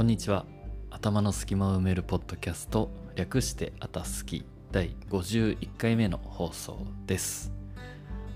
[0.00, 0.46] こんにちは。
[0.90, 7.52] 頭の隙間を埋めるポッドキャスト略してあたすき第51回目の放送です、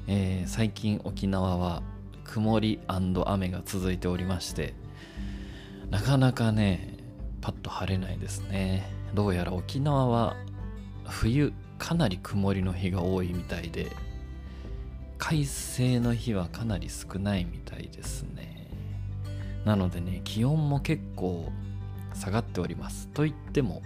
[0.06, 1.82] えー最近沖縄は
[2.24, 4.74] 曇り雨が続いておりまして
[5.88, 6.99] なかなかね
[7.40, 8.87] パッと晴れないですね。
[9.15, 10.37] どうやら沖縄は
[11.06, 13.90] 冬かなり曇りの日が多いみたいで
[15.17, 18.53] 快晴の日はかなり少ないみたいですね。
[19.64, 21.50] なのでね気温も結構
[22.14, 23.09] 下がっております。
[23.09, 23.82] といっても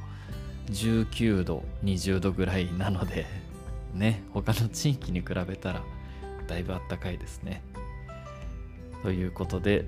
[0.70, 3.26] 19度20度ぐらいなので
[3.94, 5.82] ね他の地域に比べたら
[6.46, 7.62] だいぶあったかいですね。
[9.02, 9.84] ということで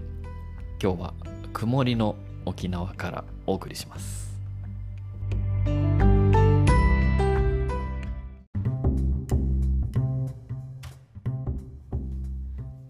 [0.82, 1.14] 今日は
[1.52, 2.16] 曇りの
[2.46, 4.30] 沖縄からお送りします。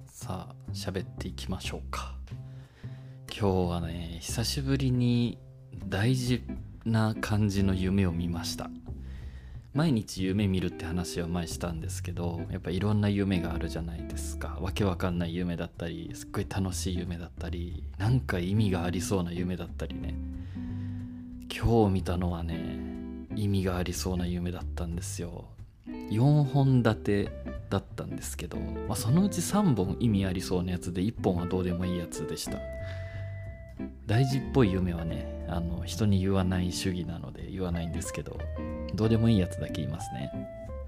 [0.06, 2.19] さあ喋っていきましょうか。
[3.40, 5.38] 今日はね久しぶりに
[5.88, 6.42] 大事
[6.84, 8.68] な感じの夢を見ました。
[9.72, 14.58] 毎日夢見るって話は前したんですけどやっぱいろんな夢があるじゃないですか。
[14.60, 20.14] わけわかんない夢だったりすっごい楽しい夢だったりなんか意味がありそうな夢だったりね。
[21.48, 22.76] 今日見たのはね
[23.36, 25.46] 意味がありそうな夢だったんですよ。
[25.86, 27.32] 4本立て
[27.70, 32.58] だったんですけど、まあ、そのうち3本意味ありそうなやつで1本はどうでもいいやつでした。
[34.06, 38.38] 大事っぽい夢はねあの人に言わない主義なので言わないんですけど
[38.94, 40.32] どうでもいいやつだけ言いますね。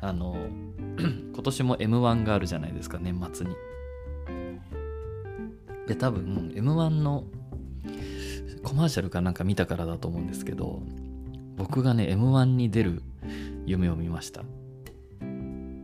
[0.00, 0.36] あの
[0.98, 3.54] 今年も m 1があるじゃないですか年末に。
[5.86, 7.24] で多分 m 1の
[8.62, 10.82] コマーシャルかなんか見たからだと思うんですけど
[11.56, 13.02] 僕がね m 1に出る
[13.66, 14.42] 夢を見ました。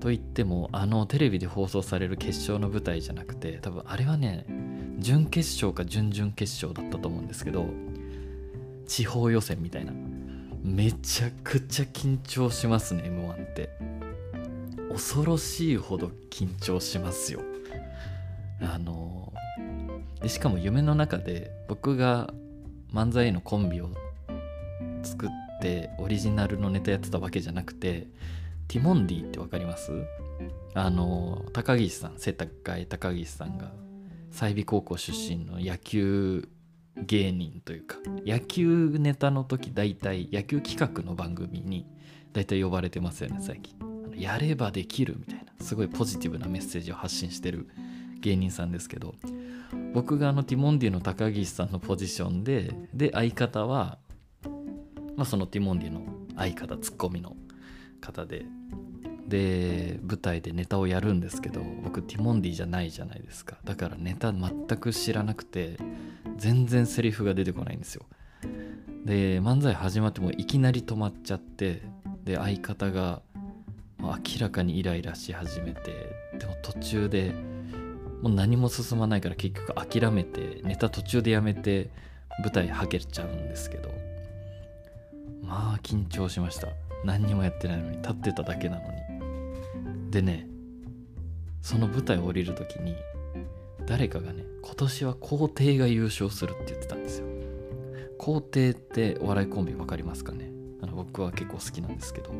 [0.00, 4.46] と言ってもあのテレビで放送される決勝の舞台じゃなくて多分あれはね
[4.98, 7.66] 準決勝か準々決勝だったと思うんですけど
[8.86, 9.92] 地方予選みたいな。
[10.62, 13.70] めちゃくちゃ緊張しますね m 1って。
[14.90, 17.40] 恐ろしいほど緊張しますよ。
[18.60, 19.32] あの
[20.20, 22.34] でしかも夢の中で僕が
[22.92, 23.90] 漫才のコンビを
[25.04, 25.28] 作っ
[25.62, 28.08] てオリジナルのネタやってたわけじゃなくて
[28.66, 29.92] ティモンディってわかります？
[30.74, 33.70] あの高岸さん背高い高岸さんが
[34.38, 36.48] 済美高校出身の野球
[36.96, 41.88] 芸人というか野球ネタの時大体野球企画の番組に
[42.32, 43.74] 大体呼ばれてますよね最近。
[44.14, 47.68] やればできるみたいなすごいポジティブなメッセージを発信してる
[48.20, 49.16] 芸人さんですけど
[49.92, 53.98] 僕があのティモンディの高岸さんのポジションでで相方は、
[55.16, 56.02] まあ、そのティモンディの
[56.36, 57.34] 相方ツッコミの
[58.00, 58.46] 方で
[59.28, 63.58] で舞台でネタをやるんですけど僕ティモンディじゃないじゃないですか。
[63.64, 65.76] だからネタ全く知らなくて
[66.36, 68.06] 全然セリフが出てこないんですよ。
[69.04, 71.82] で漫才始まってもいきなり止まっちゃって
[72.24, 73.22] で相方が
[74.00, 77.34] 明らかにイライラし始めてでも途中で
[78.22, 81.90] もう何も進まないから結局諦めてネタ途中でやめて
[82.40, 83.90] 舞台はけちゃうんですけど
[85.42, 86.68] まあ緊張しました。
[87.04, 89.17] 何にもやってないのに立ってただけなのに。
[90.10, 90.48] でね
[91.60, 92.96] その舞台を降りる時に
[93.86, 97.26] 誰かがね今年は皇帝が優勝するって言ってたんですよ。
[98.18, 100.50] 皇帝ってお笑いコンビ分かりますかね？
[100.82, 102.32] あの僕は結構好きなんですけど。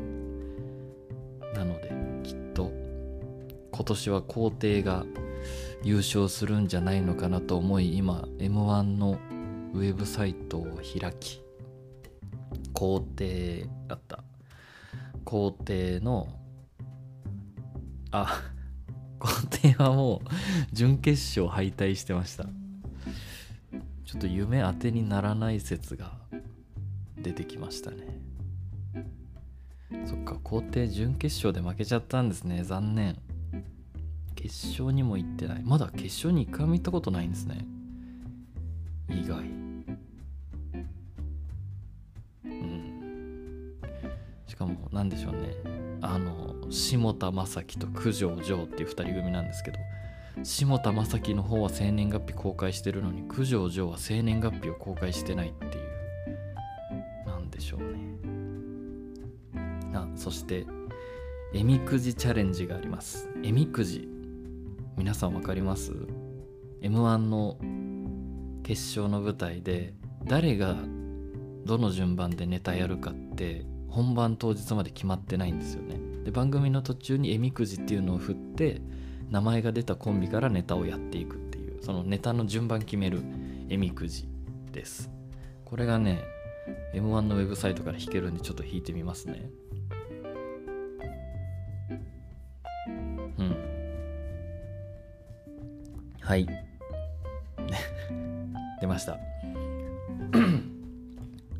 [1.55, 1.91] なので
[2.23, 2.71] きっと
[3.71, 5.05] 今年は皇帝が
[5.83, 9.17] 優勝するんじゃないのかなと思い今 m 1の
[9.73, 11.41] ウェブサイトを開き
[12.73, 14.23] 皇帝だった。
[15.25, 16.27] 皇帝の
[18.11, 18.41] あ
[19.19, 20.27] 皇帝はもう
[20.71, 22.45] 準決勝敗退してました。
[24.05, 26.17] ちょっと夢当てにならない説が
[27.17, 28.19] 出てきましたね。
[30.05, 32.63] そっか皇帝準決勝で負けちゃったんですね。
[32.63, 33.17] 残念。
[34.35, 35.63] 決勝にも行ってない。
[35.63, 37.65] まだ決勝に一回も行ったことないんですね。
[39.09, 39.68] 意外。
[44.49, 45.53] しかも何でしょうね。
[46.01, 49.77] あの下田正輝と九条城っていう2人組なんですけど
[50.43, 55.89] 下田正輝の方は生年月日公開してるのに九条城は生年月日を公開してないっていう。
[57.27, 57.85] なんでしょうね。
[59.93, 60.65] あそして
[61.53, 63.29] えみくじチャレンジがあります。
[63.43, 64.09] えみくじ
[64.97, 65.93] 皆さん分かります
[66.81, 67.57] ？m 1の
[68.63, 69.93] 決勝の舞台で
[70.25, 70.75] 誰が
[71.65, 75.95] どの順番でネタやるかって本番当日まで決まってないんですよね。
[76.23, 78.81] で番組の途中にえみくじっていうのを振って
[79.29, 83.21] 名前が出たコンビからネタをやっていくっていうそのネタの順番決める
[83.69, 84.27] えみくじ
[84.71, 85.09] です。
[85.65, 86.23] これがね
[86.93, 89.49] M1 のウェブサイトから弾けるんでちょっと弾いてみますね。
[93.37, 93.55] うん。
[96.21, 96.47] はい。
[98.81, 99.17] 出ました。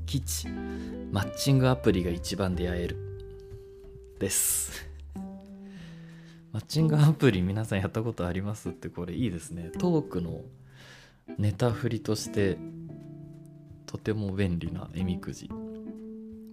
[0.10, 0.48] 基地
[1.12, 2.98] マッチングアプリが一番出会える。
[4.20, 4.90] です。
[6.52, 9.70] マッチングアプリ皆さんやったことありますってこれいいですね。
[9.78, 10.42] トークの
[11.38, 12.58] ネタ振りとして
[13.86, 15.48] とても便利なえみくじ。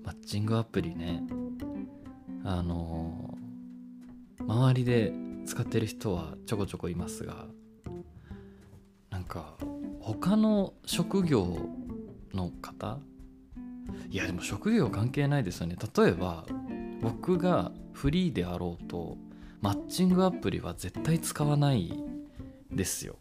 [0.05, 1.23] マッチングアプリね。
[2.45, 3.39] あの
[4.47, 5.15] 周りで
[5.47, 7.47] 使ってる人はちょこちょこいますが
[9.09, 9.55] なんか
[10.03, 11.57] 他の職業
[12.35, 12.99] の方
[14.11, 15.77] いやでも職業関係ないですよね。
[15.97, 16.45] 例えば
[17.03, 19.17] 僕がフリーであろうと
[19.61, 21.93] マッチングアプリは絶対使わない
[22.71, 23.17] ですよ。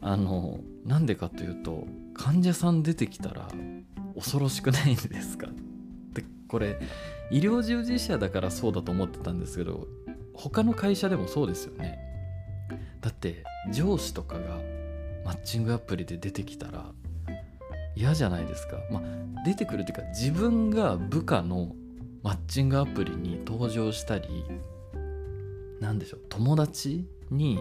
[0.00, 3.48] あのなんでかというと患者さん出てきたら
[4.14, 5.48] 恐ろしくないんですか？
[6.12, 6.78] でこれ
[7.30, 9.88] 医療従事者だからそうだと思ってたんですけど
[10.34, 11.98] 他の会社でもそうですよね。
[13.00, 14.58] だって上司とかが
[15.24, 16.86] マッチングアプリで出てきたら
[17.96, 18.78] 嫌じゃないですか。
[18.90, 19.02] まあ
[19.44, 21.74] 出てくるっていうか自分が部下の
[22.22, 24.44] マッチングアプリに登場したり
[25.80, 27.58] 何でしょう友達に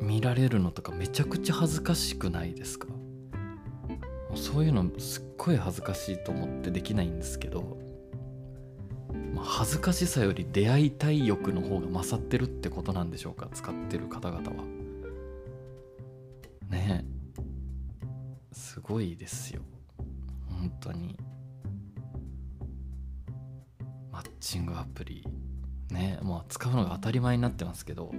[0.00, 2.86] 見られるのとかめちゃくちゃ恥ずかしくないですか。
[4.34, 7.76] そういうのすっごい恥ずかしいと思ってできないんですけど、
[9.34, 14.64] まあ、恥ずかしさより出会いたい欲の方が勝ってるってことなんでしょうか使ってる方々は。
[16.70, 17.09] ねえ。
[18.90, 19.62] ごいですよ。
[20.48, 21.16] 本当に。
[24.10, 25.24] マッチングアプリ。
[25.90, 28.12] ねまあ使うのが当たり前になってますけど。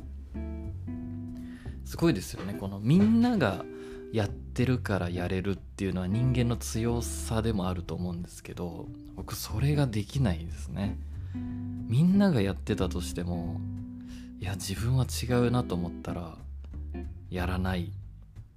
[1.83, 2.53] すごいですよね。
[2.53, 3.65] このみんなが
[4.13, 10.97] やってるからやれるっていうのは人間の強さでもあると思うんですけど僕それができないですね。
[11.33, 13.59] みんながやってたとしても
[14.39, 16.38] いや自分は違うなと思ったら
[17.29, 17.91] やらない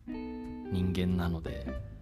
[0.06, 1.94] 人間なので。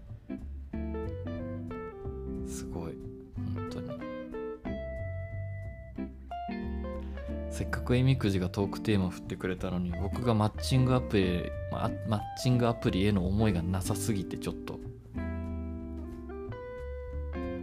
[7.52, 14.81] せっかくえみくじがトークテーマ振ってくれたのに僕がマッチングアプリマッチングアプリへの思いがなさすぎてちょっと。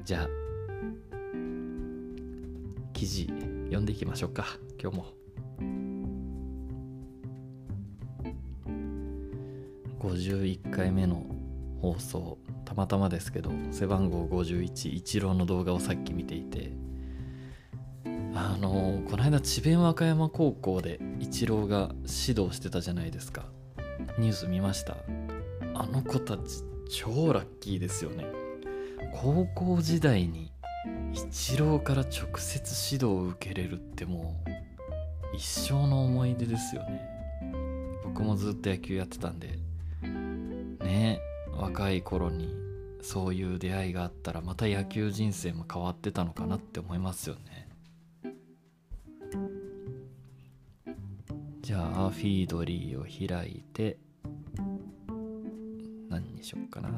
[0.05, 0.27] じゃあ
[2.93, 3.27] 記事
[3.65, 4.45] 読んでいきましょうか。
[4.79, 5.05] 今日も。
[9.99, 11.25] 51回目の
[11.81, 16.71] 放送たまたまですけど背番号51一郎の動画をさっき見ていて
[18.35, 21.89] あのこの間智弁和歌山高校で一郎が
[22.27, 23.45] 指導してたじゃないですか。
[24.17, 24.97] ニュース見ました？
[25.73, 28.25] あの子たち超ラッキーですよね。
[29.21, 30.51] 高校時代に
[31.13, 34.35] 一郎から直接指導を受けれるっても
[35.33, 37.01] う一生の思い出ですよね。
[38.03, 39.59] 僕もずっと野球やってたんで。
[40.81, 41.19] ね
[41.51, 42.53] 若い頃に
[43.01, 47.68] そういう出会いがあったらまた野球人生も変わってたのかなって思いますよね。
[51.69, 53.99] じゃあフィードリーを開いて
[56.09, 56.89] 何にしよっかな。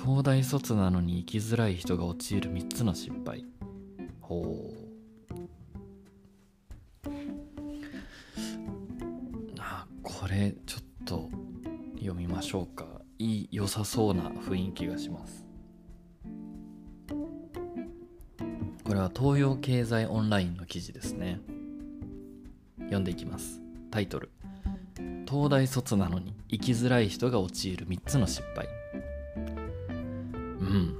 [0.00, 3.44] 東大卒なのに生きづらい人が陥る3つの失敗。
[4.20, 5.34] ほう。
[9.58, 11.28] あこれちょっと
[11.96, 12.86] 読みましょうか。
[13.18, 15.44] いい良さそうな雰囲気がします。
[18.84, 21.40] これは東洋経済オンラインの記事ですね。
[22.92, 23.60] 読んでいきます。
[23.90, 24.30] タイトル。
[25.26, 28.68] 東大卒なのに生きづらい人が陥る3つの失敗。
[30.60, 30.96] うん。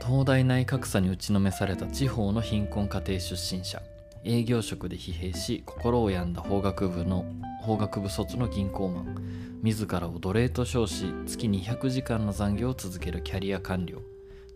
[0.00, 3.82] 東大内格差に打ちのめされた地方の貧困家庭出身者。
[4.24, 7.26] 営業職で疲弊し心を病んだ法学部の
[7.60, 9.60] 法学部卒の銀行マン。
[9.62, 14.00] 自らを奴隷と称し月200時間の残業を続けるキャリア官僚。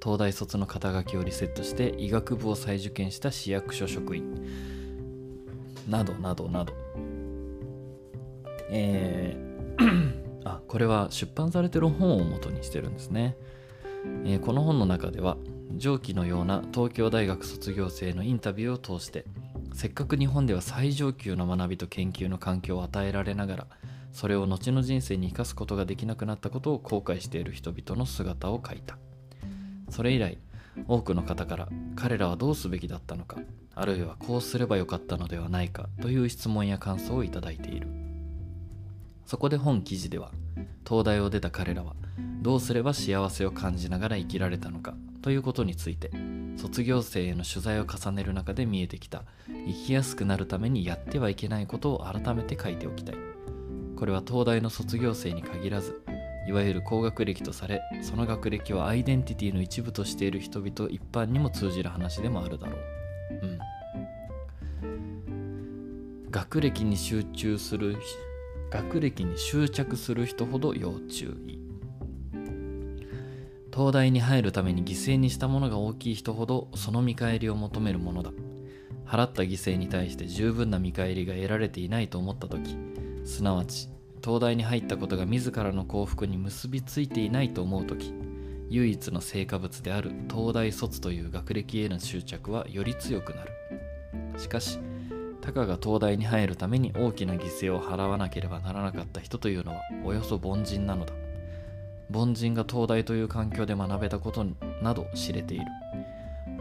[0.02, 4.75] 東大卒の肩書きをリセットして医学部を再受験した市役所職員。
[5.88, 6.72] などなどなど。
[8.70, 9.46] えー
[10.44, 13.36] あこれは出版されてる本を元にしてるんですね、
[14.24, 15.36] えーこの本の中では
[15.76, 19.24] 上記のような東京大学卒業生のインタビューを通して
[19.74, 23.66] せっかく日本では最上級の学びと研究の環境を与えられながら
[24.12, 28.96] それを後の人生に生かすことができなくなったことを後悔している人々の姿を描いた。
[29.90, 30.38] それ以来
[30.88, 33.38] 多くの方から彼らはどうすべきだったのか
[33.74, 37.88] あるいはこうすればよかったのではないかという質問や感想をいただいている。
[39.26, 40.30] そこで本記事では
[40.88, 41.94] 東大を出た彼らは
[42.42, 46.12] どうすれば幸せを感じながら生きられたのかということについて
[46.56, 53.16] 卒業生への取材を重ねる中で見えてきた生きやすくなるためにやってはいけないことを改めて書いておきたい。
[53.96, 56.02] これは東大の卒業生に限らず
[56.46, 62.80] いわゆる高学歴とされその学歴はアイデンティティの一部としている人々一般にも通じる話でもあるだろう。
[63.42, 63.58] うん。
[66.30, 67.96] 学歴に集中する
[68.70, 71.58] 学歴に執着する人ほど要注意。
[73.72, 78.30] 東大に入るために犠牲にしたものが大きい人ほどその見返りを求めるものだ。
[79.06, 82.76] 払った犠牲に対して十分な見返りが得られていないと思った時
[83.24, 83.88] すなわち
[84.26, 88.12] 東大に入ったことが自らの幸福に結びついていないと思う時
[88.68, 93.52] 唯一の成果物である東大卒という学歴への執着はより強くなる。
[94.36, 94.80] しかし
[95.40, 101.12] たかが東大に入るために大きな犠牲を払わなければならなかった人というのはおよそ凡人なのだ。
[102.12, 104.44] 凡人が東大という環境で学べたこと
[104.82, 105.66] など知れている。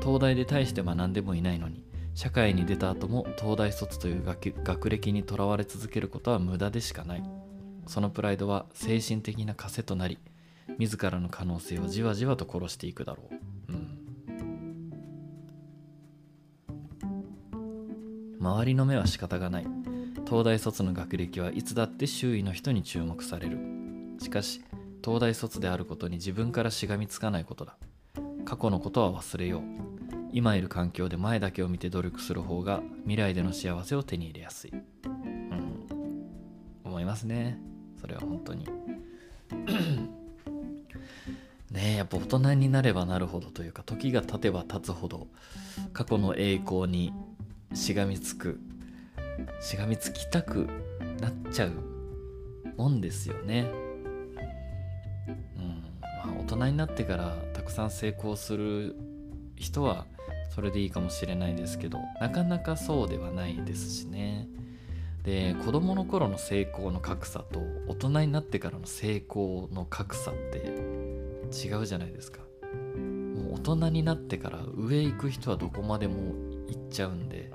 [0.01, 7.44] 東大で大して学んでもいないのに社会に出た後も東大卒という学歴にとらわれ続けることは無駄でしかない。
[7.87, 10.17] そのプライドは精神的な枷となり
[10.77, 13.73] 自らの可能性をじわじわと殺していくだろう。
[13.73, 13.95] うん。
[18.39, 19.67] 周りの目は仕方がない。
[20.27, 23.59] 東大卒の学歴はいつだって周囲の人に注目される。
[24.19, 24.61] しかし
[25.03, 27.77] 東大卒であることに自分からしがみつかないことだ。
[28.43, 29.61] 過去のことは忘れよう。
[30.31, 34.71] 今いる環境で前だけを見て努力する方が未来での幸せを手に入れやすい。
[34.71, 35.85] うん。
[36.83, 37.74] 思いますね。
[38.05, 38.67] それは本当に
[41.71, 45.27] ねえやっぱ大人になればなるほどというか時が経てば経つほど
[45.91, 47.13] 過去の栄光に
[47.73, 48.59] しがみつく
[49.59, 50.67] しがみつきたく
[51.19, 51.71] なっちゃう
[52.77, 53.71] もんですよね。
[55.57, 58.95] うんまあ、大人になってからたくさん成功する
[59.55, 60.05] 人は
[60.53, 64.47] それでいいかもしれないですけどなかなかそうではないですしね。
[65.25, 70.57] で子供の頃の成功の格差と大人になってからの成功の格差って
[71.67, 72.41] 違うじゃないですか。
[72.75, 76.15] もう大人になってから上行く人はどこまでも
[76.67, 77.51] 行っちゃうんで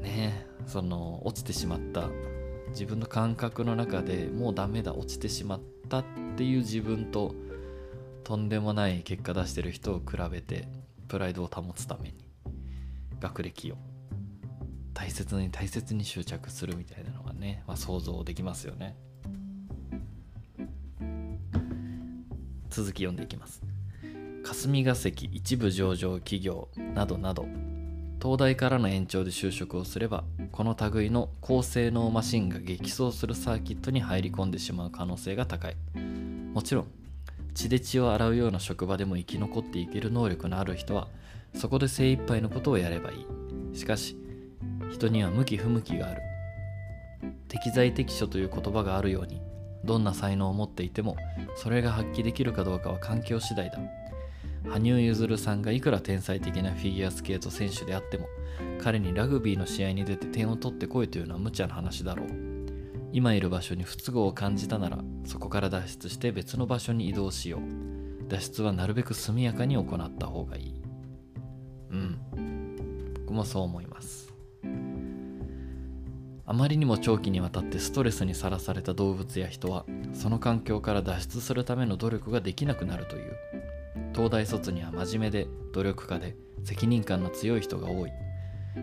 [0.00, 2.08] ねその落ちてしまった
[2.70, 6.04] 自分の感覚の中でもうダメだ落ちてしまったっ
[6.36, 7.34] ていう自分と
[8.24, 10.66] とんでもない結果出してる人を比べて
[11.08, 12.14] プライドを保つために
[13.20, 13.76] 学歴を
[14.94, 18.96] 大切に大切に執着するみたいなのがね、まあ、想像できますよね。
[22.68, 23.62] 続き読んでいきます。
[24.42, 27.46] 霞が関一部上場企業などなど。
[28.22, 35.76] 東大からの延長で就職をすればこの類の高性能マシンが激走するサーキットに入り込んでしまう可能性が高い。
[36.52, 36.86] もちろん
[37.54, 41.08] 血で血を洗うような職場でも生き残っていける能力のある人は
[41.54, 43.26] そこで精一杯のことをやればいい。
[43.76, 44.16] しかし
[44.92, 46.22] 人には向き不向きがある。
[47.48, 49.42] 適材適所という言葉があるように
[49.84, 51.16] どんな才能を持っていても
[51.56, 53.78] それが発揮できるかどうかは環境次第だ。
[54.68, 58.28] 羽生結弦さんがいくら天才的なフィギュアスケート選手であっても
[58.82, 62.28] 彼にラグビーの試合に出て点を取ってこいというのは無茶な話だろう。
[63.12, 68.28] 今いる場所に不都合を感じたならそこから脱出して別の場所に移動しよう。
[68.28, 70.82] 脱出はなるべく速やかに行った方がいい。
[71.90, 73.14] うん。
[73.26, 74.29] 僕もそう思います。
[76.50, 83.36] あまりにも長期にわたってストレスにさらされた動物や人はその環境から脱出するための努力ができなくなるという。
[84.12, 88.10] 東大卒には真面目で努力家で責任感の強い人が多い。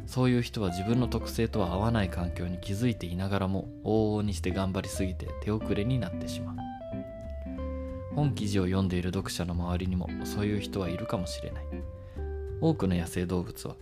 [0.06, 6.56] そういう人は自分の特性とは合わない環境に気づいていながらも往々にして頑張りすぎて手遅れになってしまう。
[8.16, 11.66] 本記事を読んでいる読者の周りにもそういう人はいるかもしれない。
[12.62, 13.76] 多くの野生動物は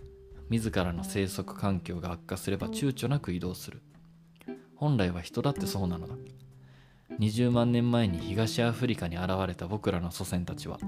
[0.48, 3.82] 自らの生息環境が悪化すれば躊躇なく移動する。
[4.76, 6.14] 本来は人だってそうなのだ。
[7.18, 10.78] 20万年前に東アフリカに現れた僕らの祖先たちは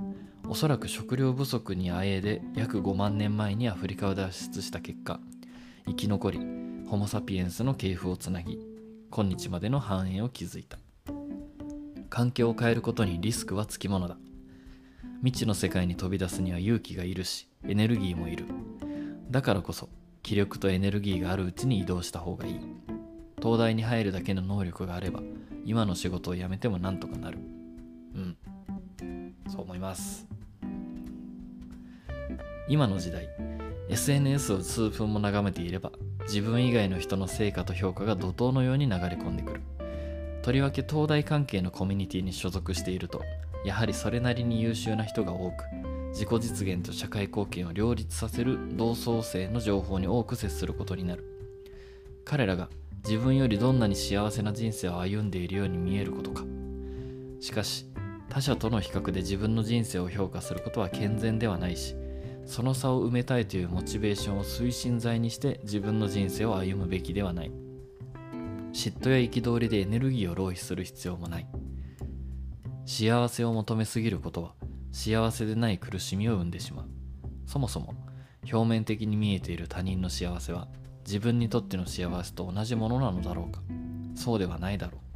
[0.46, 5.20] おそらく食料不足にあえいで約5万年前にアフリカを脱出した結果
[5.86, 6.38] 生き残り
[6.88, 8.58] ホモ・サピエンスの系譜をつなぎ
[9.10, 10.78] 今日までの繁栄を築いた。
[12.10, 14.18] 環境を変えることにリスクはつきものだ。
[15.22, 18.44] 未知の世界に飛び出すには勇気がいるしエネルギーもいる。
[19.30, 19.88] だからこそ
[20.22, 22.60] 気力とエネルギーがあるうちに移動した方がいい。
[23.40, 25.20] 東大に入るだけの能力があれば
[25.64, 27.38] 今の仕事を辞めてもなんとかなる。
[28.14, 28.36] うん。
[29.48, 30.26] そう思います。
[32.68, 33.28] 今の時代
[33.88, 35.92] SNS を数分も眺めていれば
[36.22, 39.60] 自分以外の人の成果と評価が怒涛のように流れ込んでくる。
[40.42, 43.22] とりわけ東大関係のコミュニティに所属していると
[43.64, 45.64] やはりそれなりに優秀な人が多く
[46.10, 51.24] 自己実現と社会貢献を両立させる同窓生の情報に多く接することになる。
[52.24, 52.68] 彼らが
[53.04, 56.44] 自分よりどんなに幸せな人生を歩んでいるように見えることか。
[57.40, 57.86] しかし
[58.28, 61.94] 他者との比較で自分の人生を評価することは健全ではないし
[62.44, 67.52] その差を埋めたいというモチベーションを推進剤にして自分の人生を歩むべきではない。
[68.72, 71.46] 嫉妬や憤りでエネルギーを浪費する必要もない。
[72.86, 74.54] 幸せを求めすぎることは
[74.92, 76.86] 幸せでない苦しみを生んでしまう。
[77.46, 77.94] そもそも
[78.50, 80.68] 表面的に見えている他人の幸せは
[81.04, 83.60] 自分にとっての幸せと同じものなのだろうか。
[84.14, 85.08] そうではないだろう。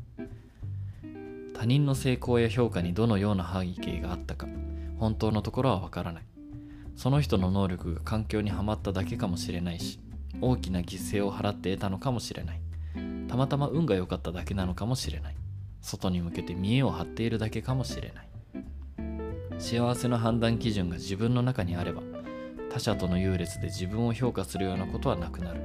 [1.54, 4.48] 他人の成功や評価にどのような背景があったか
[4.98, 6.24] 本当のところはわからない。
[6.96, 9.98] その人の能力が環境にはまっただけかもしれないし
[10.40, 12.60] 大きな犠牲を払って得たのかもしれない。
[13.28, 15.36] たまたま運が良かっただけなのかもしれない。
[15.80, 18.28] 外に向けて見栄を張っているだけかもしれない。
[19.62, 22.02] 幸せの判断基準が自分の中にあれば
[22.68, 25.60] 他者との優劣で自分を評価するようなことはなくなる。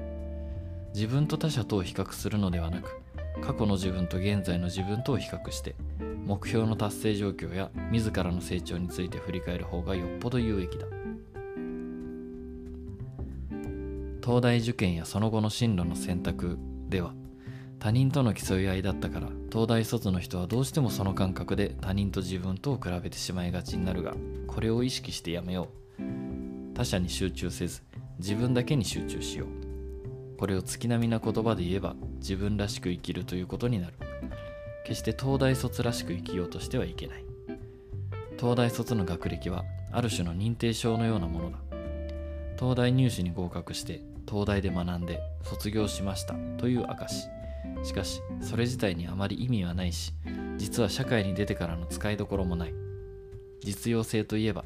[0.93, 3.01] 自分と他者とを比較するのではなく
[3.41, 5.75] 過去の自分と現在の自分とを比較して
[6.25, 10.85] 目標の達成状況や自らの成長について振り返る方がよっぽど有益だ。
[14.23, 17.13] 東大受験やその後の進路の選択では
[17.79, 24.15] 他人との競い合いだったから東大卒の人はどうしてもその感覚で他人と自分とを比べてしまいがちになるが
[24.47, 25.69] これを意識してやめよ
[25.99, 26.73] う。
[26.73, 27.83] 他者に集中せず
[28.19, 30.37] 自分だけに集中しよう。
[30.37, 33.93] これを月並みな言葉で言えば自分らしく生きるということになる。
[34.85, 37.25] 決して東大卒らしく生きようとしてはいけない。
[38.39, 41.57] 東大卒の学歴はある種の認定証のようなものだ。
[42.59, 47.27] 東大入試に合格して東大で学んで卒業しましたという証
[47.83, 50.13] しかしそれ自体にあまり意味はないし
[50.57, 52.73] 実は社会に出てからの使いどころもない。
[53.63, 54.65] 実用性といえば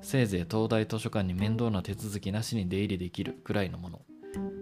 [0.00, 4.02] せいぜい東大図書館に面倒な手続きなしに出入りできるくらいのもの。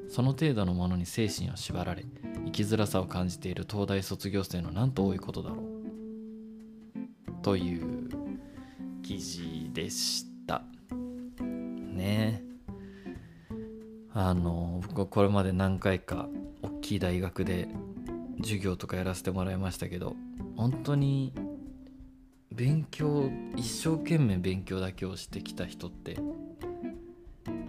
[0.08, 2.04] その程度のものに精神を縛られ
[2.44, 5.74] 生きづらさを感じている東大卒業生のなんと多いことだろう。
[7.42, 8.08] という
[9.02, 10.62] 記事でした。
[11.92, 12.42] ね。
[12.42, 12.54] え
[14.14, 16.28] あの僕はこれまで何回か
[16.84, 17.66] きい大学で
[18.42, 20.16] 授業とかやらせてもらいましたけど
[20.54, 21.32] 本当に
[22.52, 26.18] 勉強一生懸命勉強だけをしてきた人って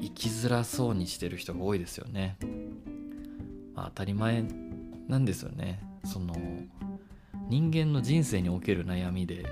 [0.02, 2.38] 生きづらそうにしてる人が多いですよね、
[3.74, 4.44] まあ、当たり前
[5.08, 5.80] なんですよね。
[6.04, 6.36] その
[7.48, 9.46] 人間の人生における悩みで、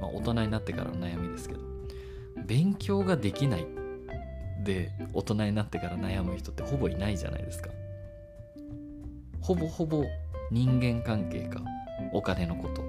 [0.00, 1.60] まあ、大人になってからの悩みですけど
[2.46, 3.66] 勉強ができない
[4.64, 7.70] で大人になってから悩む人ってほぼいないじゃないですか。
[9.40, 10.04] ほぼほぼ
[10.50, 11.60] 人間関係か
[12.12, 12.82] お金のこと、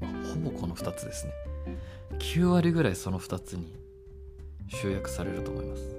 [0.00, 1.32] まあ、ほぼこの2つですね。
[2.18, 3.74] 9割ぐらいその2つに
[4.68, 5.96] 集約されると思います。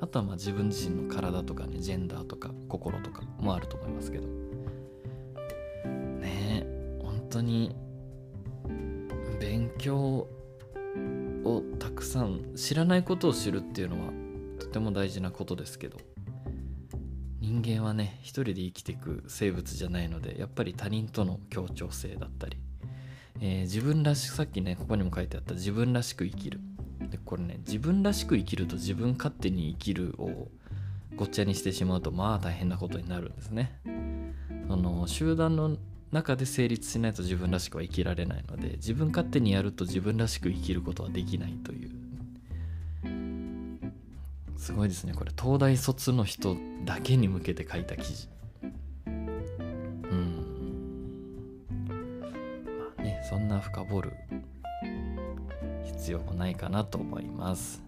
[0.00, 4.26] あとはまあ自分自身の体とかねジェンダーとか心とかもあると思いますけど。
[4.26, 4.32] ね
[6.64, 7.74] え本当に
[9.40, 10.28] 勉強
[11.44, 14.12] をたくさん知らないことを知るっていうのは
[14.58, 15.98] とても大事なことですけど。
[17.52, 22.56] 人間はね一人で生きていく生物じゃないのでやっぱり他人との協調性だったり、
[23.42, 26.60] えー、自分らしくさっきねここにも書いてあった自分らしく生きる。
[27.10, 30.48] でこれね自分らしく生きると自分勝手に生きるを
[31.14, 33.78] ごっちゃにしてしまうとまあ大変なことになるんですね。
[34.68, 35.76] その集団の
[36.10, 41.90] 中で成立しないと自分らしくは生きられないので自分勝手にやると自分らしく生きることはできないという
[44.62, 45.12] すごいですね。
[45.12, 48.28] これ東大卒の人だけに向けて書いた記事。
[49.04, 50.36] うん。
[52.78, 54.12] まあねそんな深掘る
[55.84, 57.82] 必要もないかなと思います。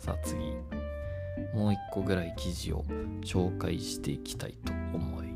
[0.00, 0.40] さあ次。
[1.54, 2.84] もう一個ぐらい記事を
[3.22, 5.27] 紹介していきたいと思います。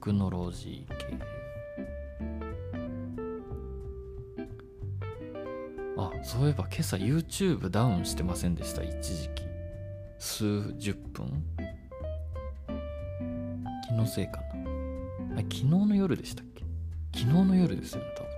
[0.00, 1.18] クノロジー系。
[5.96, 8.82] あそういえば今朝 YouTube ダウンしてませんでした？
[8.82, 9.42] 一時期。
[10.18, 11.44] 数十分？
[13.88, 14.46] 気のせいかな。
[15.36, 16.64] あ昨日の夜でしたっけ？
[17.12, 18.28] 昨日の夜ですよね多分。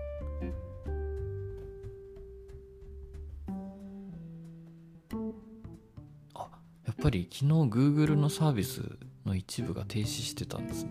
[6.87, 8.83] やっぱり昨日 Google のサービス
[9.25, 10.91] の一部が停止してたんですね。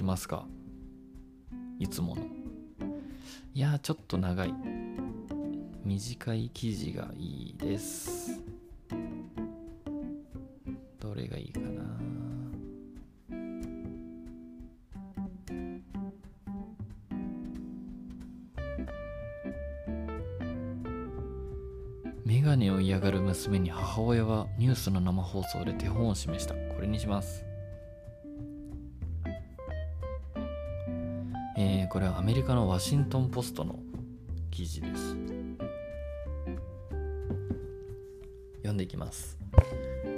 [0.00, 0.46] きますか？
[1.78, 2.22] いつもの。
[3.52, 4.54] いやちょっと長い。
[5.84, 8.40] 短い記事がいいです。
[10.98, 11.82] どれがいいかな？
[22.24, 26.54] メガネを嫌がる娘に母親はニュースの生放送で手本を示した。
[26.54, 27.49] これにします。
[31.90, 33.80] これはアメリカのワシントン・ポストの
[34.52, 35.16] 記事です。
[38.58, 39.36] 読んでいきます。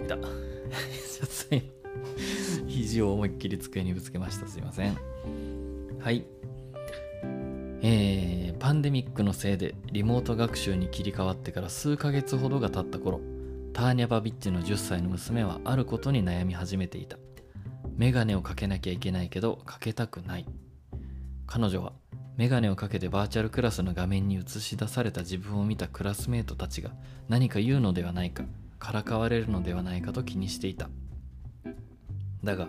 [0.05, 0.19] いた。
[2.69, 4.47] 肘を思いっきり机にぶつけました。
[4.47, 4.99] すいません。
[5.99, 6.27] はい。
[7.81, 13.23] えー、パンデミックのせいでリモート学習に切り替わってから数ヶ月ほどが経った頃
[13.73, 17.17] ターニャ・バビッチの10歳の娘はあることに悩み始めていた。
[17.97, 20.45] メガネをかけなきゃいけないけどかけたくない。
[21.55, 21.93] 彼女は
[22.39, 26.93] メガネをかけてバーチャルクラスの画面に映し出された自分を見たクラスメートたちが
[27.29, 28.45] 何か言うのではないか
[28.79, 30.89] からかわれるのではないかと気にしていた。
[32.43, 32.69] だが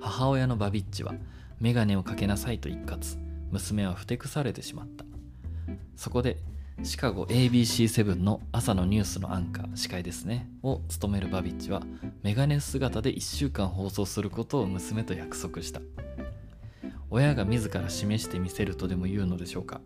[0.00, 1.14] 母親のバビッチは
[1.60, 3.16] メガネをかけなさいと一括
[3.52, 5.04] 娘はふてくされてしまった。
[5.94, 6.38] そこで
[6.82, 10.50] シカゴ ABC7 の朝のニュースのアンカー司会ですね。
[10.64, 11.82] を務めるバビッチは
[12.24, 15.80] メガネ姿で1週間放送することを娘と約束した。
[17.14, 19.80] 親が自ら示してみせるとでも言うのでしょうか。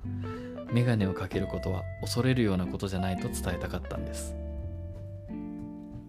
[0.72, 4.34] メガネをかけることは恐れるようなことじゃないと伝えたかったんです。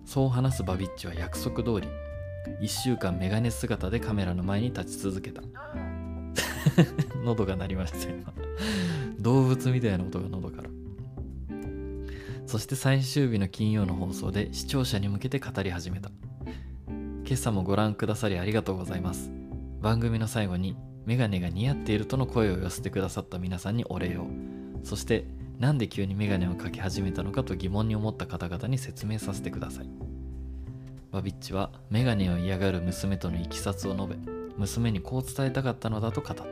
[0.06, 1.90] そう話すバビッチは約束通り
[2.62, 5.44] 1週間メガネ姿でカメラの前に立ち続けた。
[7.26, 8.32] 喉が鳴りました今
[9.20, 10.70] 動物みたいな音が喉から。
[12.46, 16.12] そして最終日の金曜の放送で視聴者に向けて語り始めた。
[16.88, 19.30] 今朝もご覧くださりありがとうございます。
[19.82, 24.28] 番組の最後にメガネが似合っているとの声を寄せてくださった皆さんにお礼を。
[24.84, 25.26] そして
[25.60, 29.90] なんで急にメガネをかけ始めたのかと疑問に思った方々に説明させてください。
[31.12, 34.16] バビッチはメガネを嫌がる娘とのいきさつを述べ
[34.58, 36.46] 娘にこう伝えたかったのだと語った。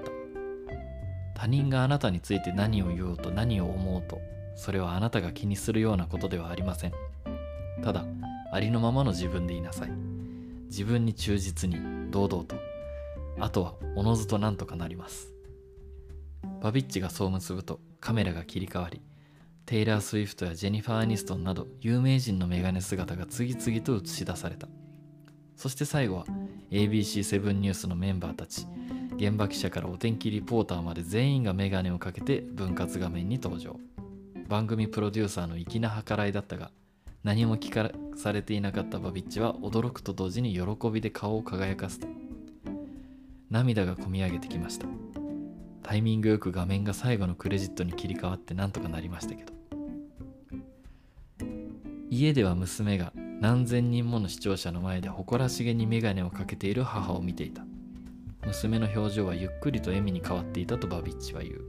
[1.36, 4.20] 他人があなたについて何を言おうと何を思うと
[4.56, 6.94] それはあなたが気にするようなことではありません。
[7.84, 8.04] ただ
[8.52, 9.92] ありのままの自分でいなさい。
[10.66, 11.78] 自分に忠実に
[12.12, 12.56] 堂々と。
[13.40, 15.34] あとはおのずとなんとかなります。
[16.62, 19.02] バビッチがそう結ぶとカメラが切り替わり
[19.66, 24.68] テイラー・スウィフトやジェニファー・アニストンなど有名人のメガネ姿が次々と映し出された。
[25.58, 26.26] そして最後は
[26.72, 28.66] ABC7 ニュースのメンバーたち。
[29.18, 33.78] 現場記者からお天気リポーターまで全員がメガネをかけて分割画面に登場。
[34.48, 36.72] 番組プロデューサーの粋な計らいだったが
[37.24, 42.08] 何も聞かされていなかったバビッチは驚くと同時に喜びで顔を輝かせた。
[43.50, 44.88] 涙がこみ上げてきました。
[45.82, 49.54] タイミングよく画面が最後のクレジットに切り替わってなんとかなりましたけど。
[52.10, 57.66] 家では娘が何千人もの視聴者の前で誇らしげに眼鏡をかけている母を見ていた。
[58.46, 61.62] 娘の表情はゆっくりと笑みに変わっていたとバビッチは言う。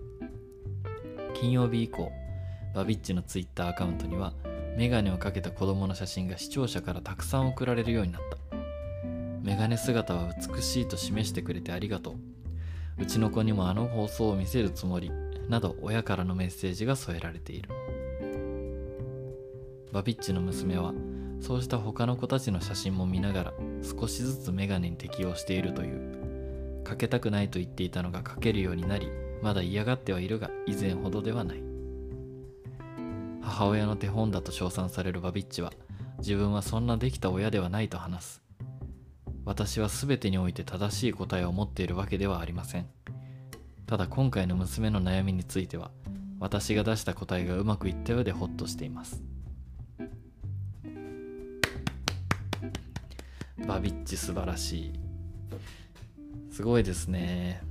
[1.34, 2.10] 金曜日以降
[2.74, 4.32] バビッチのツイッターアカウントには
[4.76, 8.47] 眼鏡をかけた子供の写真が視聴者からたくさん送られるようになった。
[9.48, 13.02] メガネ姿は美しいと示してくれてありがとう。
[13.02, 15.10] うちの子にもあの放送を見せるつもり
[15.48, 17.70] など親からのメッセージが添えられている。
[19.90, 20.92] バビッチの娘は
[21.40, 26.84] そうした他の子たちの写真も見ながら少しずつメガネに適応しているという。
[26.84, 29.08] かけたくないと言っていたのがかけるようになり
[29.42, 31.62] まだ嫌がってはいるが以前ほどではない。
[33.40, 35.72] 母親の手本だと称賛されるバビッチは
[36.18, 38.47] 自分はそんなできた親ではないと話す。
[39.48, 42.86] 私は全てにおいて正しい答えを持っているわけではありません。
[43.86, 45.90] ただ今回の娘の悩みについては
[46.38, 49.22] 私が出した答えがうまくいったようでホッとしています。
[53.66, 54.92] バビッチ素晴らしい。
[56.52, 57.62] すごいですね。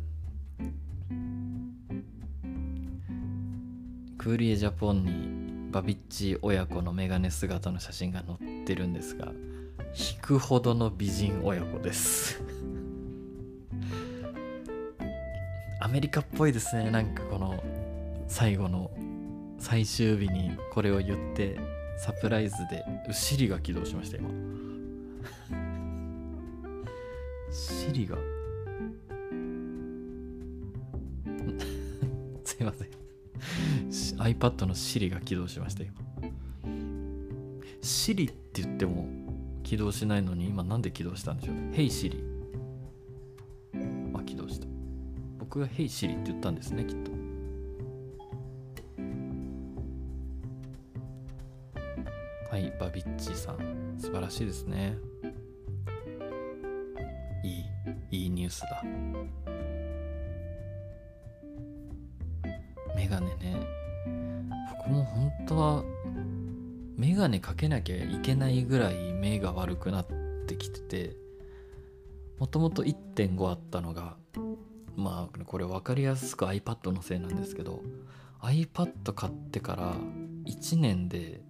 [4.17, 9.31] クーリエジャポンにバビッチ親子のメガネ姿の写真が載ってるんですが
[9.95, 12.41] 引くほどの美人親子です。
[15.79, 16.89] アメリカっぽいですね。
[16.91, 17.63] なんかこの
[18.27, 18.91] 最後の
[19.59, 21.57] 最終日にこれを言って
[21.97, 24.29] サプライズでお尻が起動しました今。
[27.51, 28.17] シリが？
[32.43, 32.89] すいません。
[34.19, 35.93] iPad の Siri が起動しました今。
[37.81, 39.07] Siri って言っても
[39.67, 42.23] 起動しないのに今なんで起動したんでしょう Hey Siri
[44.17, 44.67] あ起動した。
[45.39, 47.11] 僕が Hey Siri って言ったんですねきっと。
[52.49, 53.97] はいバビッチさん。
[53.99, 54.97] 素晴らしいですね。
[57.43, 57.65] いい
[58.23, 58.81] いいニュースだ。
[62.95, 63.67] メガネね。
[64.77, 65.83] 僕も本当は
[67.17, 70.07] メガネかけなきゃいけないぐらい目が悪くなっ
[70.45, 71.15] てきてて
[72.37, 74.17] もともと1.5あったのが
[74.95, 77.81] まあこれ分かりやすく iPad のせいなんですけど
[78.43, 79.95] iPad 買ってから
[80.45, 81.41] 1年で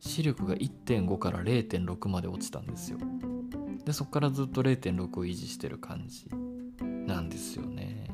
[0.00, 2.98] 視力が1.5から0.6まで落ちたんですよ。
[3.86, 6.28] でそこからずっと0.6を維持してる感じ
[7.06, 8.06] なんですよね。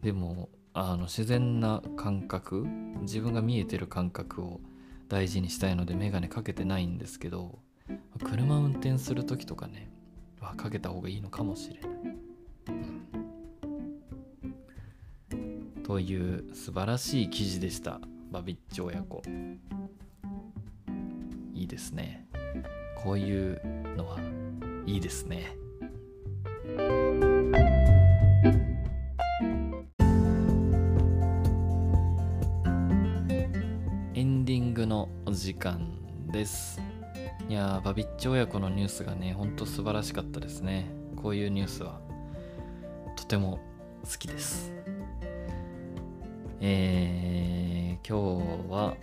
[0.00, 2.64] でもあの自然な感覚
[3.02, 4.60] 自分が見えてる感覚を
[5.10, 7.58] 大事にしたいので眼鏡かけてないんですけど
[8.24, 9.90] 車運転する時とかね
[10.40, 11.90] はかけた方がいいのかもしれない、
[15.32, 18.00] うん、という素晴らしい記事でした。
[18.30, 19.20] バビッチ親子。
[21.52, 22.28] いいですね。
[23.02, 23.60] こういう
[23.96, 24.20] のは
[24.86, 25.59] いいですね。
[36.40, 36.80] です。
[37.50, 40.90] いやバビッチ親子のニュースがねほんと素晴らしかったですね。
[41.16, 42.00] こういうニュースは。
[43.14, 43.58] とても
[44.10, 44.72] 好きです。
[46.60, 48.96] えー、今日は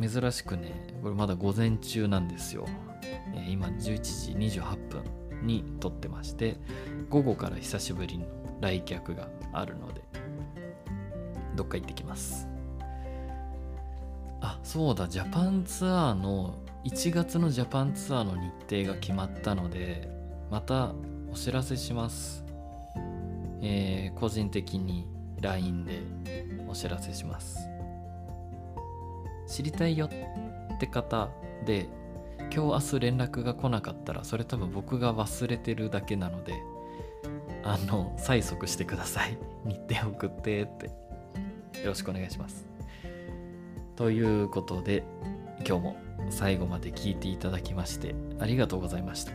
[0.00, 2.66] 珍しくねこれまだ午前中なんですよ、
[3.34, 5.02] えー、今11時28分
[5.42, 6.58] に撮ってまして
[7.08, 8.26] 午後から久しぶりの
[8.60, 10.02] 来客があるので
[11.56, 12.48] どっか行ってきます。
[14.40, 20.08] あそうだジャパンツアーの1月のジャパンツアーの日程が決まったので
[20.50, 20.94] また
[21.30, 22.44] お知らせします。
[23.60, 25.06] えー、個人的に
[25.40, 26.02] LINE で
[26.68, 27.58] お知らせします。
[29.46, 31.28] 知りたいよって方
[31.66, 31.88] で
[32.38, 36.54] 今日明日連絡が来なかったらそれ多分僕が忘れてるだけなので
[37.64, 39.36] あの催促してください。
[39.64, 40.86] 日程送ってって。
[41.82, 42.66] よろしくお願いします。
[43.96, 45.04] ということで
[45.66, 49.32] 今日も最後まで聞いていただきましてありがとうございました。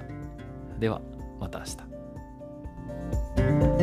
[0.79, 1.01] では
[1.39, 3.82] また明日。